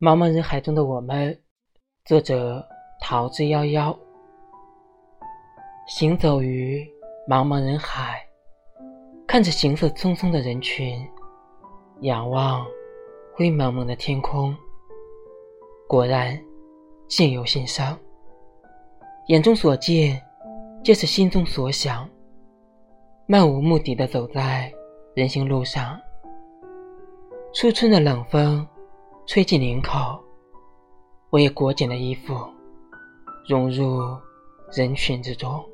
[0.00, 1.40] 茫茫人海中的我们，
[2.04, 2.66] 作者
[3.00, 3.96] 桃之夭夭。
[5.86, 6.84] 行走于
[7.28, 8.20] 茫茫人海，
[9.24, 11.00] 看着行色匆匆的人群，
[12.00, 12.66] 仰望
[13.34, 14.54] 灰蒙蒙的天空，
[15.88, 16.36] 果然
[17.06, 17.96] 境由心生。
[19.28, 20.20] 眼中所见，
[20.82, 22.06] 皆是心中所想。
[23.26, 24.74] 漫无目的的走在
[25.14, 25.98] 人行路上，
[27.54, 28.66] 初春的冷风。
[29.26, 30.22] 吹进领口，
[31.30, 32.34] 我也裹紧了衣服，
[33.48, 34.00] 融入
[34.72, 35.64] 人群之中。